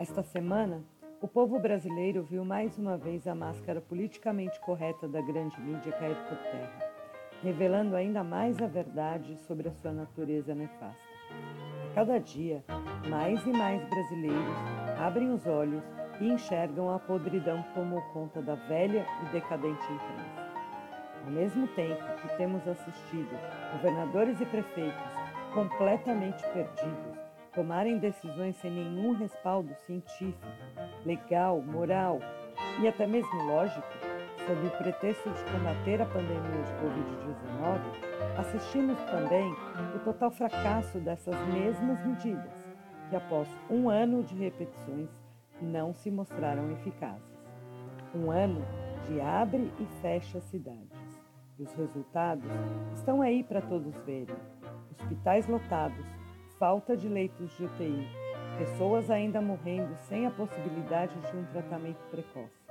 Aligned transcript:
Esta 0.00 0.22
semana, 0.22 0.82
o 1.20 1.28
povo 1.28 1.58
brasileiro 1.58 2.22
viu 2.22 2.42
mais 2.42 2.78
uma 2.78 2.96
vez 2.96 3.26
a 3.26 3.34
máscara 3.34 3.82
politicamente 3.82 4.58
correta 4.60 5.06
da 5.06 5.20
grande 5.20 5.60
mídia 5.60 5.92
cair 5.92 6.16
por 6.26 6.38
terra, 6.38 6.90
revelando 7.42 7.94
ainda 7.94 8.24
mais 8.24 8.62
a 8.62 8.66
verdade 8.66 9.36
sobre 9.40 9.68
a 9.68 9.72
sua 9.72 9.92
natureza 9.92 10.54
nefasta. 10.54 10.96
A 11.90 11.94
cada 11.94 12.18
dia, 12.18 12.64
mais 13.10 13.44
e 13.44 13.52
mais 13.52 13.86
brasileiros 13.90 14.56
abrem 14.98 15.34
os 15.34 15.46
olhos 15.46 15.84
e 16.18 16.28
enxergam 16.32 16.90
a 16.90 16.98
podridão 16.98 17.62
que 17.62 17.74
tomou 17.74 18.00
conta 18.14 18.40
da 18.40 18.54
velha 18.54 19.04
e 19.22 19.32
decadente 19.32 19.84
imprensa. 19.84 20.50
Ao 21.26 21.30
mesmo 21.30 21.68
tempo 21.68 22.02
que 22.22 22.36
temos 22.38 22.66
assistido 22.66 23.38
governadores 23.72 24.40
e 24.40 24.46
prefeitos 24.46 25.12
completamente 25.52 26.42
perdidos 26.54 27.19
tomarem 27.54 27.98
decisões 27.98 28.56
sem 28.56 28.70
nenhum 28.70 29.14
respaldo 29.14 29.74
científico, 29.86 30.46
legal, 31.04 31.60
moral 31.60 32.20
e 32.80 32.88
até 32.88 33.06
mesmo 33.06 33.44
lógico, 33.44 33.86
sob 34.46 34.66
o 34.66 34.70
pretexto 34.78 35.30
de 35.30 35.44
combater 35.44 36.00
a 36.00 36.06
pandemia 36.06 36.62
de 36.62 36.72
Covid-19, 36.74 38.38
assistimos 38.38 38.98
também 39.04 39.52
o 39.94 39.98
total 40.00 40.30
fracasso 40.30 40.98
dessas 40.98 41.36
mesmas 41.48 42.04
medidas, 42.04 42.52
que 43.08 43.16
após 43.16 43.48
um 43.68 43.88
ano 43.88 44.22
de 44.22 44.34
repetições 44.36 45.08
não 45.60 45.92
se 45.92 46.10
mostraram 46.10 46.70
eficazes. 46.72 47.38
Um 48.14 48.30
ano 48.30 48.64
de 49.06 49.20
abre 49.20 49.72
e 49.78 49.86
fecha 50.00 50.40
cidades. 50.40 50.90
E 51.58 51.62
os 51.62 51.72
resultados 51.74 52.50
estão 52.94 53.20
aí 53.20 53.44
para 53.44 53.60
todos 53.60 53.94
verem. 54.02 54.34
Hospitais 54.90 55.46
lotados, 55.46 56.06
falta 56.60 56.94
de 56.94 57.08
leitos 57.08 57.50
de 57.56 57.64
UTI, 57.64 58.06
pessoas 58.58 59.10
ainda 59.10 59.40
morrendo 59.40 59.96
sem 59.96 60.26
a 60.26 60.30
possibilidade 60.30 61.18
de 61.18 61.34
um 61.34 61.44
tratamento 61.46 62.04
precoce, 62.10 62.66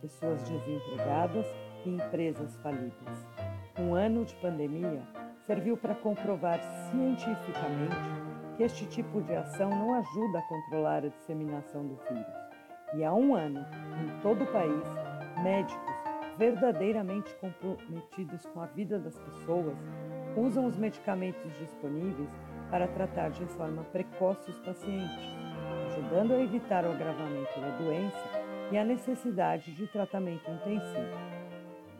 pessoas 0.00 0.40
desempregadas 0.44 1.44
e 1.84 1.90
empresas 1.90 2.56
falidas. 2.58 3.26
Um 3.80 3.96
ano 3.96 4.24
de 4.24 4.32
pandemia 4.36 5.02
serviu 5.44 5.76
para 5.76 5.92
comprovar 5.92 6.62
cientificamente 6.88 7.96
que 8.56 8.62
este 8.62 8.86
tipo 8.86 9.20
de 9.20 9.34
ação 9.34 9.70
não 9.70 9.92
ajuda 9.94 10.38
a 10.38 10.42
controlar 10.42 11.04
a 11.04 11.08
disseminação 11.08 11.84
do 11.84 11.96
vírus. 12.08 12.42
E 12.94 13.02
há 13.02 13.12
um 13.12 13.34
ano, 13.34 13.66
em 14.04 14.20
todo 14.20 14.44
o 14.44 14.52
país, 14.52 14.84
médicos 15.42 15.92
verdadeiramente 16.38 17.34
comprometidos 17.36 18.46
com 18.46 18.60
a 18.60 18.66
vida 18.66 18.98
das 19.00 19.18
pessoas 19.18 19.76
usam 20.36 20.66
os 20.66 20.76
medicamentos 20.76 21.52
disponíveis 21.58 22.28
para 22.70 22.88
tratar 22.88 23.30
de 23.30 23.44
forma 23.46 23.84
precoce 23.84 24.50
os 24.50 24.58
pacientes, 24.60 25.36
ajudando 25.88 26.32
a 26.32 26.40
evitar 26.40 26.84
o 26.84 26.90
agravamento 26.90 27.60
da 27.60 27.70
doença 27.76 28.42
e 28.70 28.78
a 28.78 28.84
necessidade 28.84 29.72
de 29.72 29.86
tratamento 29.88 30.50
intensivo. 30.50 31.32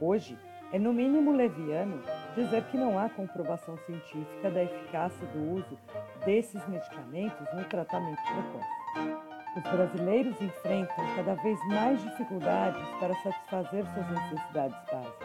Hoje, 0.01 0.39
é 0.73 0.79
no 0.79 0.93
mínimo 0.93 1.33
leviano 1.33 2.03
dizer 2.35 2.65
que 2.65 2.79
não 2.79 2.99
há 2.99 3.11
comprovação 3.11 3.77
científica 3.85 4.51
da 4.51 4.65
eficácia 4.65 5.27
do 5.29 5.57
uso 5.57 5.79
desses 6.25 6.67
medicamentos 6.67 7.47
no 7.55 7.65
tratamento 7.65 8.23
precoce. 8.23 9.23
Os 9.55 9.63
brasileiros 9.65 10.41
enfrentam 10.41 11.05
cada 11.15 11.35
vez 11.35 11.59
mais 11.69 12.03
dificuldades 12.03 12.83
para 12.99 13.15
satisfazer 13.17 13.85
suas 13.85 14.11
necessidades 14.11 14.79
básicas. 14.91 15.22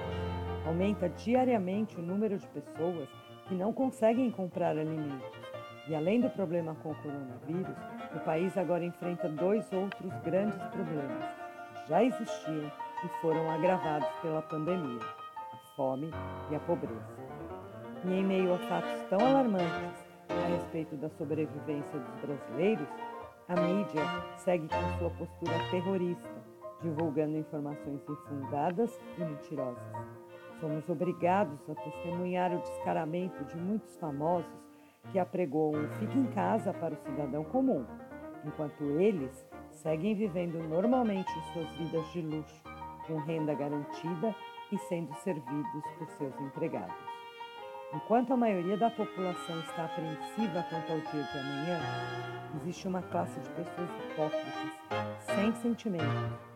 Aumenta 0.68 1.08
diariamente 1.08 1.98
o 1.98 2.02
número 2.02 2.38
de 2.38 2.46
pessoas 2.48 3.08
que 3.48 3.56
não 3.56 3.72
conseguem 3.72 4.30
comprar 4.30 4.78
alimentos. 4.78 5.32
E 5.88 5.96
além 5.96 6.20
do 6.20 6.30
problema 6.30 6.76
com 6.84 6.92
o 6.92 6.96
coronavírus, 6.96 7.78
o 8.14 8.20
país 8.26 8.58
agora 8.58 8.84
enfrenta 8.84 9.30
dois 9.30 9.72
outros 9.72 10.12
grandes 10.26 10.62
problemas 10.66 11.24
que 11.74 11.90
já 11.90 12.04
existiam 12.04 12.70
e 13.06 13.08
foram 13.22 13.50
agravados 13.50 14.10
pela 14.22 14.42
pandemia: 14.42 15.00
a 15.54 15.76
fome 15.78 16.12
e 16.52 16.56
a 16.56 16.60
pobreza. 16.60 17.18
E 18.04 18.14
em 18.14 18.26
meio 18.26 18.54
a 18.54 18.58
fatos 18.58 19.04
tão 19.10 19.26
alarmantes 19.26 20.06
a 20.30 20.48
respeito 20.50 20.98
da 20.98 21.08
sobrevivência 21.12 21.98
dos 21.98 22.16
brasileiros, 22.20 22.88
a 23.48 23.56
mídia 23.56 24.04
segue 24.36 24.68
com 24.68 25.00
sua 25.00 25.10
postura 25.12 25.54
terrorista, 25.72 26.30
divulgando 26.82 27.38
informações 27.38 28.02
infundadas 28.10 29.00
e 29.18 29.22
mentirosas. 29.22 30.27
Somos 30.60 30.90
obrigados 30.90 31.70
a 31.70 31.76
testemunhar 31.76 32.52
o 32.52 32.62
descaramento 32.62 33.44
de 33.46 33.56
muitos 33.58 33.96
famosos 33.98 34.52
que 35.12 35.20
apregoam 35.20 35.86
o 35.86 35.90
fique 36.00 36.18
em 36.18 36.26
casa 36.28 36.74
para 36.74 36.96
o 36.96 36.98
cidadão 36.98 37.44
comum, 37.44 37.86
enquanto 38.44 38.84
eles 39.00 39.48
seguem 39.72 40.16
vivendo 40.16 40.58
normalmente 40.68 41.32
suas 41.54 41.70
vidas 41.76 42.12
de 42.12 42.22
luxo, 42.22 42.64
com 43.06 43.20
renda 43.20 43.54
garantida 43.54 44.36
e 44.72 44.78
sendo 44.80 45.14
servidos 45.16 45.84
por 45.98 46.10
seus 46.10 46.40
empregados. 46.42 46.96
Enquanto 47.94 48.34
a 48.34 48.38
maioria 48.38 48.78
da 48.78 48.90
população 48.90 49.60
está 49.60 49.86
apreensiva 49.86 50.66
quanto 50.70 50.92
ao 50.92 51.00
dia 51.00 51.24
de 51.24 51.40
amanhã, 51.40 51.80
existe 52.58 52.88
uma 52.88 53.02
classe 53.02 53.40
de 53.40 53.50
pessoas 53.50 53.90
hipócritas, 53.90 55.26
sem 55.26 55.54
sentimentos, 55.54 56.47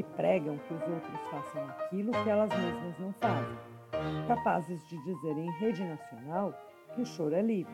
que 0.00 0.04
pregam 0.16 0.56
que 0.56 0.72
os 0.72 0.80
outros 0.82 1.20
façam 1.30 1.62
aquilo 1.68 2.12
que 2.12 2.30
elas 2.30 2.48
mesmas 2.48 2.98
não 2.98 3.12
fazem, 3.20 3.58
capazes 4.26 4.86
de 4.88 4.96
dizer 5.04 5.36
em 5.36 5.50
rede 5.58 5.84
nacional 5.84 6.54
que 6.94 7.02
o 7.02 7.04
choro 7.04 7.34
é 7.34 7.42
livre. 7.42 7.72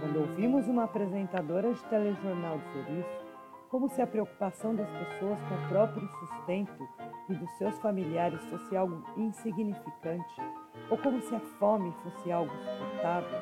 Quando 0.00 0.20
ouvimos 0.20 0.66
uma 0.66 0.84
apresentadora 0.84 1.74
de 1.74 1.84
telejornal 1.84 2.58
dizer 2.58 3.00
isso, 3.00 3.26
como 3.68 3.88
se 3.90 4.00
a 4.00 4.06
preocupação 4.06 4.74
das 4.74 4.88
pessoas 4.88 5.38
com 5.42 5.54
o 5.54 5.68
próprio 5.68 6.08
sustento 6.20 6.88
e 7.28 7.34
dos 7.34 7.50
seus 7.58 7.78
familiares 7.80 8.42
fosse 8.44 8.74
algo 8.74 9.04
insignificante, 9.16 10.42
ou 10.88 10.96
como 10.96 11.20
se 11.20 11.34
a 11.34 11.40
fome 11.58 11.92
fosse 12.02 12.32
algo 12.32 12.52
suportável, 12.52 13.40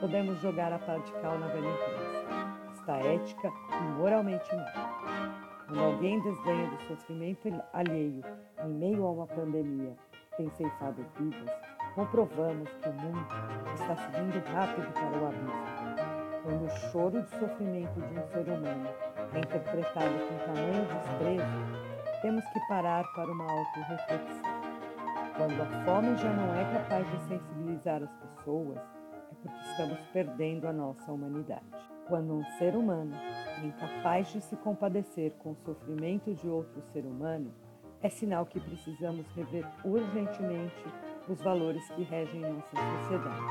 podemos 0.00 0.40
jogar 0.40 0.72
a 0.72 0.78
pá 0.78 0.96
de 0.96 1.10
cal 1.12 1.38
na 1.38 1.48
velha 1.48 1.68
imprensa. 1.68 2.72
Está 2.74 2.98
ética 2.98 3.50
e 3.80 3.98
moralmente 3.98 4.48
mal. 4.54 5.51
Quando 5.66 5.80
alguém 5.80 6.20
desdenha 6.20 6.66
do 6.68 6.82
sofrimento 6.82 7.48
alheio 7.72 8.22
em 8.64 8.68
meio 8.68 9.06
a 9.06 9.10
uma 9.10 9.26
pandemia 9.26 9.96
tem 10.36 10.50
ceifado 10.50 11.04
vidas, 11.18 11.50
comprovamos 11.94 12.68
que 12.74 12.88
o 12.88 12.92
mundo 12.92 13.26
está 13.74 13.96
seguindo 13.96 14.44
rápido 14.46 14.92
para 14.92 15.18
o 15.18 15.26
abismo. 15.26 16.12
Quando 16.42 16.64
o 16.64 16.70
choro 16.90 17.22
de 17.22 17.30
sofrimento 17.30 18.00
de 18.00 18.18
um 18.18 18.26
ser 18.28 18.48
humano 18.48 18.88
é 19.34 19.38
interpretado 19.38 20.14
com 20.28 20.52
tamanho 20.52 20.86
desprezo, 20.86 21.92
temos 22.22 22.44
que 22.46 22.60
parar 22.68 23.04
para 23.14 23.30
uma 23.30 23.44
auto-reflexão. 23.44 24.52
Quando 25.36 25.62
a 25.62 25.84
fome 25.84 26.16
já 26.16 26.32
não 26.32 26.54
é 26.54 26.64
capaz 26.72 27.10
de 27.10 27.18
sensibilizar 27.28 28.02
as 28.02 28.12
pessoas, 28.16 28.78
é 28.78 29.34
porque 29.42 29.68
estamos 29.70 29.98
perdendo 30.12 30.66
a 30.66 30.72
nossa 30.72 31.10
humanidade. 31.10 31.64
Quando 32.08 32.34
um 32.34 32.44
ser 32.58 32.76
humano 32.76 33.12
incapaz 33.66 34.32
de 34.32 34.40
se 34.40 34.56
compadecer 34.56 35.32
com 35.38 35.52
o 35.52 35.56
sofrimento 35.56 36.34
de 36.34 36.48
outro 36.48 36.82
ser 36.92 37.04
humano, 37.04 37.52
é 38.02 38.08
sinal 38.08 38.44
que 38.44 38.58
precisamos 38.58 39.26
rever 39.28 39.64
urgentemente 39.84 40.84
os 41.28 41.40
valores 41.40 41.88
que 41.90 42.02
regem 42.02 42.40
nossa 42.40 42.76
sociedade, 43.00 43.42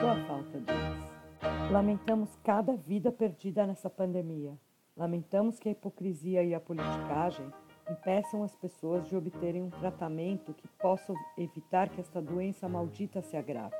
ou 0.00 0.08
a 0.08 0.16
falta 0.26 0.58
deles. 0.60 1.70
Lamentamos 1.70 2.36
cada 2.44 2.76
vida 2.76 3.10
perdida 3.10 3.66
nessa 3.66 3.90
pandemia. 3.90 4.56
Lamentamos 4.96 5.58
que 5.58 5.68
a 5.68 5.72
hipocrisia 5.72 6.44
e 6.44 6.54
a 6.54 6.60
politicagem 6.60 7.52
impeçam 7.90 8.44
as 8.44 8.54
pessoas 8.54 9.08
de 9.08 9.16
obterem 9.16 9.62
um 9.62 9.70
tratamento 9.70 10.54
que 10.54 10.68
possa 10.80 11.12
evitar 11.36 11.88
que 11.88 12.00
esta 12.00 12.22
doença 12.22 12.68
maldita 12.68 13.20
se 13.22 13.36
agrave. 13.36 13.74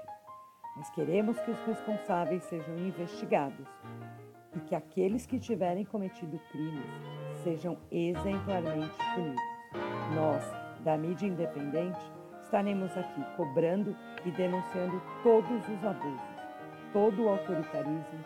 Mas 0.76 0.90
queremos 0.90 1.38
que 1.40 1.50
os 1.50 1.60
responsáveis 1.60 2.42
sejam 2.44 2.76
investigados 2.78 3.68
e 4.54 4.60
que 4.60 4.74
aqueles 4.74 5.26
que 5.26 5.38
tiverem 5.38 5.84
cometido 5.84 6.38
crimes 6.50 6.84
sejam 7.42 7.76
exemplarmente 7.90 8.94
punidos. 9.14 9.42
Nós, 10.14 10.42
da 10.80 10.96
mídia 10.96 11.26
independente, 11.26 12.00
estaremos 12.42 12.96
aqui 12.96 13.24
cobrando 13.36 13.96
e 14.24 14.30
denunciando 14.30 15.00
todos 15.22 15.68
os 15.68 15.84
abusos, 15.84 16.20
todo 16.92 17.22
o 17.22 17.28
autoritarismo, 17.28 18.24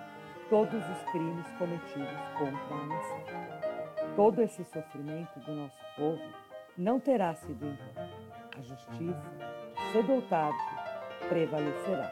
todos 0.51 0.75
os 0.75 1.03
crimes 1.13 1.47
cometidos 1.53 2.29
contra 2.39 2.75
a 2.75 2.87
nação. 2.87 4.17
Todo 4.17 4.43
esse 4.43 4.65
sofrimento 4.65 5.39
do 5.41 5.55
nosso 5.55 5.79
povo 5.97 6.23
não 6.77 6.99
terá 6.99 7.35
sido 7.35 7.67
em 7.67 7.77
vão. 7.95 8.09
A 8.59 8.63
justiça, 8.63 9.33
cedo 9.93 10.13
ou 10.15 10.23
tarde, 10.23 10.59
prevalecerá. 11.29 12.11